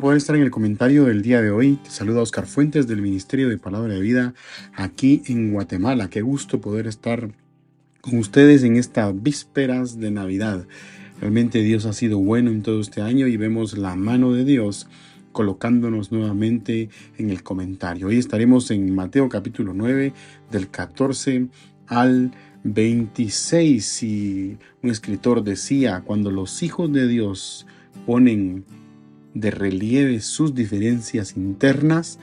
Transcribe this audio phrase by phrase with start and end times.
[0.00, 1.78] Poder estar en el comentario del día de hoy.
[1.82, 4.34] Te saluda Oscar Fuentes del Ministerio de Palabra de Vida
[4.74, 6.08] aquí en Guatemala.
[6.08, 7.30] Qué gusto poder estar
[8.00, 10.66] con ustedes en estas vísperas de Navidad.
[11.20, 14.88] Realmente Dios ha sido bueno en todo este año y vemos la mano de Dios
[15.32, 16.88] colocándonos nuevamente
[17.18, 18.08] en el comentario.
[18.08, 20.12] Hoy estaremos en Mateo capítulo 9
[20.50, 21.48] del 14
[21.86, 22.32] al
[22.64, 27.66] 26 y un escritor decía, cuando los hijos de Dios
[28.06, 28.64] ponen
[29.34, 32.18] de relieve sus diferencias internas,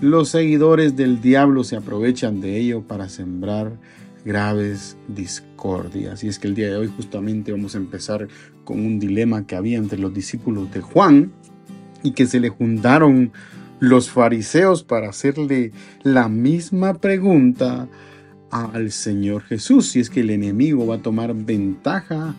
[0.00, 3.78] los seguidores del diablo se aprovechan de ello para sembrar
[4.24, 6.22] graves discordias.
[6.24, 8.28] Y es que el día de hoy justamente vamos a empezar
[8.64, 11.32] con un dilema que había entre los discípulos de Juan
[12.02, 13.32] y que se le juntaron
[13.78, 15.72] los fariseos para hacerle
[16.02, 17.88] la misma pregunta
[18.50, 19.88] al Señor Jesús.
[19.88, 22.34] Si es que el enemigo va a tomar ventaja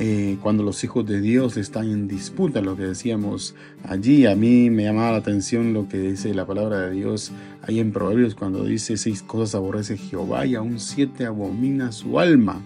[0.00, 4.70] eh, cuando los hijos de Dios están en disputa, lo que decíamos allí, a mí
[4.70, 7.32] me llamaba la atención lo que dice la palabra de Dios
[7.62, 12.62] ahí en Proverbios, cuando dice seis cosas aborrece Jehová y aún siete abomina su alma.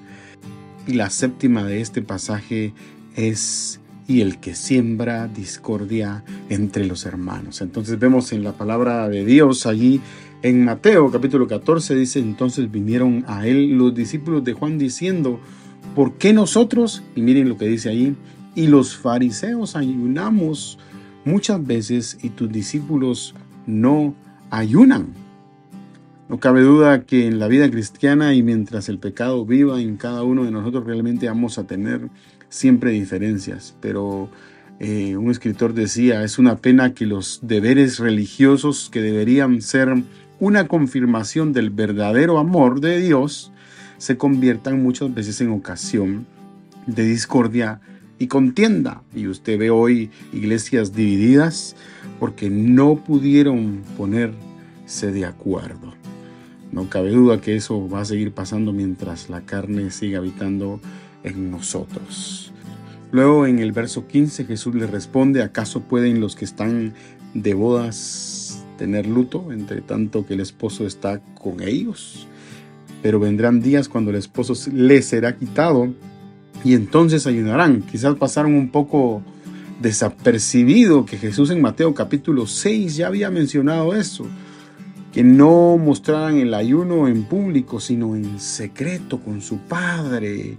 [0.86, 2.74] Y la séptima de este pasaje
[3.16, 7.62] es y el que siembra discordia entre los hermanos.
[7.62, 10.02] Entonces vemos en la palabra de Dios allí
[10.42, 15.38] en Mateo capítulo 14 dice entonces vinieron a él los discípulos de Juan diciendo
[15.94, 17.02] ¿Por qué nosotros?
[17.14, 18.16] Y miren lo que dice ahí,
[18.54, 20.78] y los fariseos ayunamos
[21.24, 23.34] muchas veces y tus discípulos
[23.66, 24.14] no
[24.50, 25.08] ayunan.
[26.28, 30.22] No cabe duda que en la vida cristiana y mientras el pecado viva en cada
[30.22, 32.08] uno de nosotros realmente vamos a tener
[32.48, 34.30] siempre diferencias, pero
[34.78, 39.94] eh, un escritor decía, es una pena que los deberes religiosos que deberían ser
[40.40, 43.52] una confirmación del verdadero amor de Dios,
[44.02, 46.26] se conviertan muchas veces en ocasión
[46.88, 47.80] de discordia
[48.18, 49.04] y contienda.
[49.14, 51.76] Y usted ve hoy iglesias divididas
[52.18, 55.94] porque no pudieron ponerse de acuerdo.
[56.72, 60.80] No cabe duda que eso va a seguir pasando mientras la carne siga habitando
[61.22, 62.52] en nosotros.
[63.12, 66.92] Luego en el verso 15 Jesús le responde, ¿acaso pueden los que están
[67.34, 72.26] de bodas tener luto entre tanto que el esposo está con ellos?
[73.02, 75.92] Pero vendrán días cuando el esposo les será quitado
[76.64, 77.82] y entonces ayunarán.
[77.82, 79.22] Quizás pasaron un poco
[79.80, 84.24] desapercibido que Jesús en Mateo capítulo 6 ya había mencionado eso,
[85.12, 90.56] que no mostraran el ayuno en público, sino en secreto con su Padre.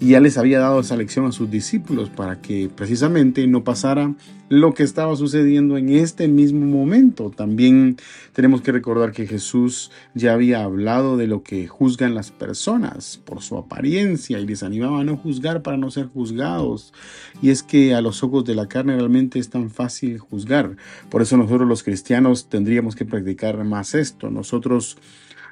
[0.00, 4.14] Y ya les había dado esa lección a sus discípulos para que precisamente no pasara
[4.48, 7.30] lo que estaba sucediendo en este mismo momento.
[7.30, 7.98] También
[8.32, 13.42] tenemos que recordar que Jesús ya había hablado de lo que juzgan las personas por
[13.42, 16.94] su apariencia y les animaba a no juzgar para no ser juzgados.
[17.42, 20.76] Y es que a los ojos de la carne realmente es tan fácil juzgar.
[21.10, 24.30] Por eso nosotros los cristianos tendríamos que practicar más esto.
[24.30, 24.96] Nosotros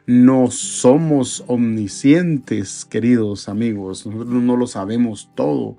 [0.08, 4.06] no somos omniscientes, queridos amigos.
[4.06, 5.76] Nosotros no lo sabemos todo,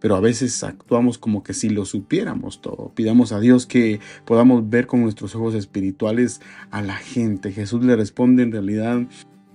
[0.00, 2.90] pero a veces actuamos como que si lo supiéramos todo.
[2.96, 6.40] Pidamos a Dios que podamos ver con nuestros ojos espirituales
[6.72, 7.52] a la gente.
[7.52, 9.06] Jesús le responde en realidad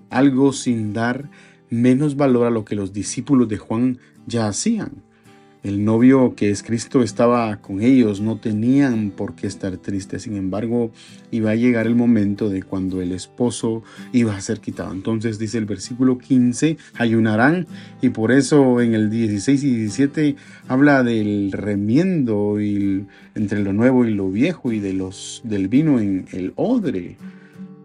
[0.09, 1.29] algo sin dar
[1.69, 5.03] menos valor a lo que los discípulos de Juan ya hacían.
[5.63, 10.23] El novio que es Cristo estaba con ellos, no tenían por qué estar tristes.
[10.23, 10.91] Sin embargo,
[11.31, 13.81] iba a llegar el momento de cuando el esposo
[14.11, 14.91] iba a ser quitado.
[14.91, 17.65] Entonces dice el versículo 15, ayunarán
[18.01, 20.35] y por eso en el 16 y 17
[20.67, 25.97] habla del remiendo y entre lo nuevo y lo viejo y de los del vino
[25.97, 27.15] en el odre.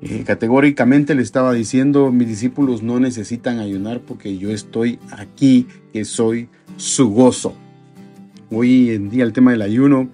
[0.01, 6.05] Eh, categóricamente le estaba diciendo, mis discípulos no necesitan ayunar porque yo estoy aquí, que
[6.05, 7.55] soy su gozo.
[8.51, 10.09] Hoy en día el tema del ayuno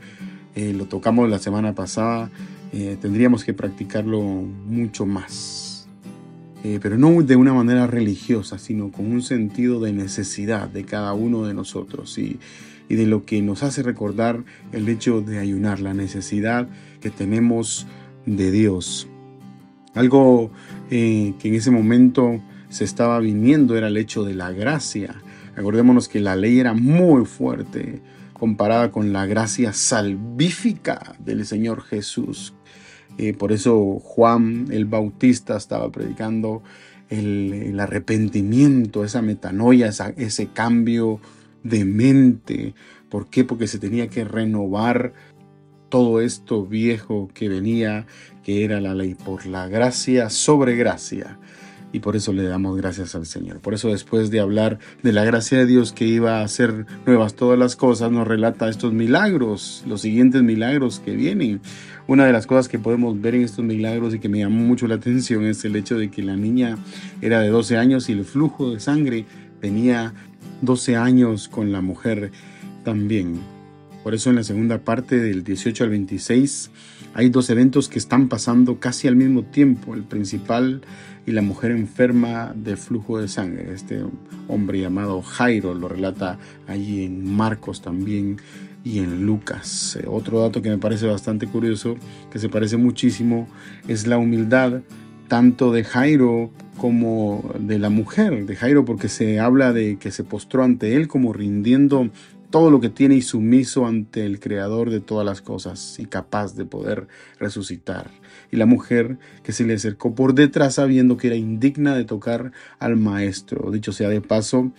[0.56, 2.32] eh, lo tocamos la semana pasada,
[2.72, 5.88] eh, tendríamos que practicarlo mucho más,
[6.64, 11.12] eh, pero no de una manera religiosa, sino con un sentido de necesidad de cada
[11.12, 12.40] uno de nosotros y,
[12.88, 14.42] y de lo que nos hace recordar
[14.72, 16.66] el hecho de ayunar, la necesidad
[17.00, 17.86] que tenemos
[18.26, 19.06] de Dios.
[19.94, 20.50] Algo
[20.90, 25.22] que en ese momento se estaba viniendo era el hecho de la gracia.
[25.56, 28.02] Acordémonos que la ley era muy fuerte
[28.34, 32.54] comparada con la gracia salvífica del Señor Jesús.
[33.16, 36.62] Eh, por eso Juan el Bautista estaba predicando
[37.08, 41.20] el, arrepentimiento, esa metanoia, ese cambio
[41.62, 42.74] de mente.
[43.08, 43.44] ¿Por qué?
[43.44, 45.12] Porque se tenía que renovar
[45.88, 48.06] todo esto viejo que venía,
[48.42, 51.38] que era la ley, por la gracia sobre gracia
[51.94, 53.60] y por eso le damos gracias al Señor.
[53.60, 57.34] Por eso después de hablar de la gracia de Dios que iba a hacer nuevas
[57.34, 61.60] todas las cosas, nos relata estos milagros, los siguientes milagros que vienen.
[62.08, 64.88] Una de las cosas que podemos ver en estos milagros y que me llamó mucho
[64.88, 66.78] la atención es el hecho de que la niña
[67.22, 69.24] era de 12 años y el flujo de sangre
[69.60, 70.14] tenía
[70.62, 72.32] 12 años con la mujer
[72.82, 73.38] también.
[74.02, 76.72] Por eso en la segunda parte del 18 al 26
[77.14, 79.94] hay dos eventos que están pasando casi al mismo tiempo.
[79.94, 80.82] El principal
[81.26, 83.72] y la mujer enferma de flujo de sangre.
[83.72, 84.02] Este
[84.48, 88.38] hombre llamado Jairo lo relata allí en Marcos también
[88.82, 89.96] y en Lucas.
[90.00, 91.96] Eh, otro dato que me parece bastante curioso,
[92.30, 93.48] que se parece muchísimo,
[93.88, 94.82] es la humildad
[95.28, 100.24] tanto de Jairo como de la mujer de Jairo, porque se habla de que se
[100.24, 102.10] postró ante él como rindiendo
[102.54, 106.54] todo lo que tiene y sumiso ante el creador de todas las cosas y capaz
[106.54, 107.08] de poder
[107.40, 108.12] resucitar.
[108.52, 112.52] Y la mujer que se le acercó por detrás sabiendo que era indigna de tocar
[112.78, 113.72] al maestro.
[113.72, 114.70] Dicho sea de paso,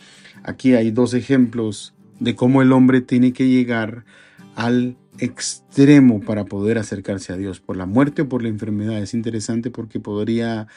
[0.42, 4.06] aquí hay dos ejemplos de cómo el hombre tiene que llegar
[4.56, 9.00] al extremo para poder acercarse a Dios, por la muerte o por la enfermedad.
[9.00, 10.68] Es interesante porque podría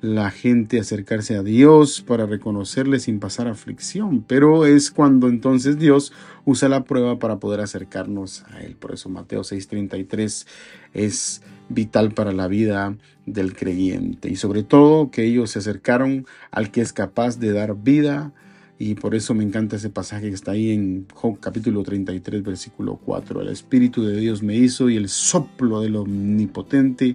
[0.00, 6.12] la gente acercarse a Dios para reconocerle sin pasar aflicción, pero es cuando entonces Dios
[6.44, 8.76] usa la prueba para poder acercarnos a Él.
[8.76, 10.46] Por eso Mateo 6:33
[10.92, 16.70] es vital para la vida del creyente y sobre todo que ellos se acercaron al
[16.70, 18.32] que es capaz de dar vida
[18.78, 22.96] y por eso me encanta ese pasaje que está ahí en Job capítulo 33 versículo
[23.04, 23.42] 4.
[23.42, 27.14] El Espíritu de Dios me hizo y el soplo del Omnipotente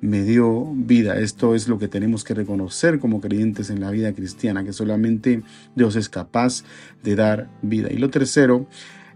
[0.00, 1.18] me dio vida.
[1.18, 5.42] Esto es lo que tenemos que reconocer como creyentes en la vida cristiana, que solamente
[5.74, 6.64] Dios es capaz
[7.02, 7.92] de dar vida.
[7.92, 8.66] Y lo tercero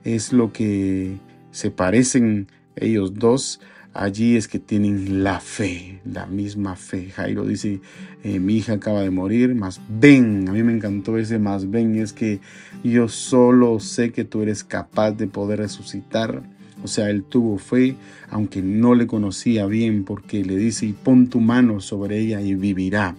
[0.02, 1.18] es lo que
[1.52, 3.60] se parecen ellos dos
[3.94, 7.10] allí es que tienen la fe, la misma fe.
[7.10, 7.80] Jairo dice,
[8.24, 11.96] eh, mi hija acaba de morir, más ven, a mí me encantó ese más ven,
[11.96, 12.40] es que
[12.82, 16.42] yo solo sé que tú eres capaz de poder resucitar.
[16.82, 17.96] O sea, él tuvo fe,
[18.28, 22.54] aunque no le conocía bien, porque le dice, y pon tu mano sobre ella y
[22.54, 23.14] vivirá.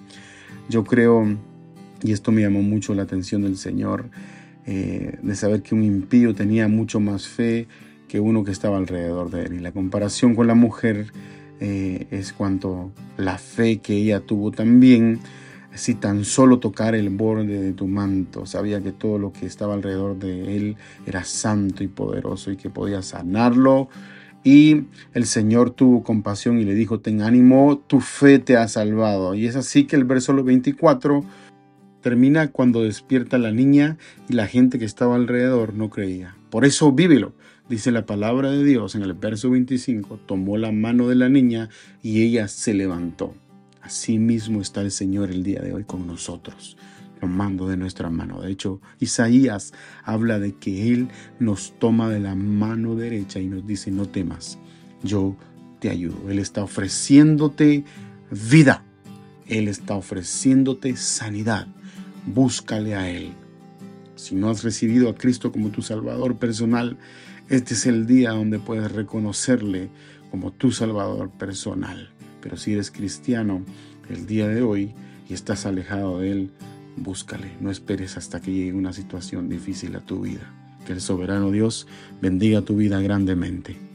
[0.70, 1.26] Yo creo,
[2.04, 4.10] y esto me llamó mucho la atención del Señor,
[4.68, 7.68] eh, de saber que un impío tenía mucho más fe
[8.08, 9.54] que uno que estaba alrededor de él.
[9.54, 11.08] Y la comparación con la mujer
[11.60, 15.20] eh, es cuanto la fe que ella tuvo también,
[15.74, 19.74] si tan solo tocar el borde de tu manto, sabía que todo lo que estaba
[19.74, 23.90] alrededor de él era santo y poderoso y que podía sanarlo.
[24.44, 24.84] Y
[25.14, 29.34] el Señor tuvo compasión y le dijo, ten ánimo, tu fe te ha salvado.
[29.34, 31.26] Y es así que el verso 24
[32.02, 33.98] termina cuando despierta la niña
[34.30, 36.36] y la gente que estaba alrededor no creía.
[36.56, 37.34] Por eso vívelo.
[37.68, 41.68] Dice la palabra de Dios en el verso 25, tomó la mano de la niña
[42.02, 43.36] y ella se levantó.
[43.82, 46.78] Así mismo está el Señor el día de hoy con nosotros,
[47.20, 48.42] tomando de nuestra mano.
[48.42, 49.74] De hecho, Isaías
[50.06, 51.10] habla de que Él
[51.40, 54.58] nos toma de la mano derecha y nos dice, no temas,
[55.04, 55.36] yo
[55.82, 56.30] te ayudo.
[56.30, 57.84] Él está ofreciéndote
[58.32, 58.86] vida.
[59.46, 61.68] Él está ofreciéndote sanidad.
[62.26, 63.34] Búscale a Él.
[64.16, 66.98] Si no has recibido a Cristo como tu Salvador personal,
[67.50, 69.90] este es el día donde puedes reconocerle
[70.32, 72.10] como tu Salvador personal.
[72.42, 73.64] Pero si eres cristiano
[74.10, 74.94] el día de hoy
[75.30, 76.52] y estás alejado de Él,
[76.98, 77.52] búscale.
[77.60, 80.54] No esperes hasta que llegue una situación difícil a tu vida.
[80.86, 81.88] Que el soberano Dios
[82.22, 83.95] bendiga tu vida grandemente.